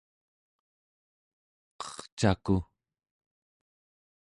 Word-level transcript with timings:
qercaku 1.79 2.55